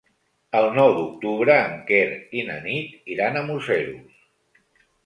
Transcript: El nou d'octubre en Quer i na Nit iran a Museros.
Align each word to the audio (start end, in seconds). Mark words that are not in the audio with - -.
El 0.59 0.69
nou 0.77 0.93
d'octubre 0.95 1.57
en 1.67 1.77
Quer 1.91 2.09
i 2.41 2.47
na 2.51 2.59
Nit 2.67 3.15
iran 3.19 3.39
a 3.39 3.47
Museros. 3.53 4.27